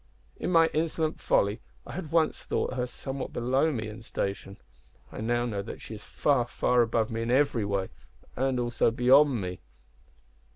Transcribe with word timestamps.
In 0.37 0.49
my 0.49 0.65
insolent 0.73 1.21
folly 1.21 1.61
I 1.85 1.91
had 1.93 2.09
once 2.11 2.41
thought 2.41 2.73
her 2.73 2.87
somewhat 2.87 3.31
below 3.33 3.71
me 3.71 3.87
in 3.87 4.01
station. 4.01 4.57
I 5.11 5.21
now 5.21 5.45
know 5.45 5.61
that 5.61 5.79
she 5.79 5.93
is 5.93 6.03
far, 6.03 6.47
far 6.47 6.81
above 6.81 7.11
me 7.11 7.21
in 7.21 7.29
every 7.29 7.65
way, 7.65 7.89
and 8.35 8.59
also 8.59 8.89
beyond 8.89 9.39
me." 9.39 9.59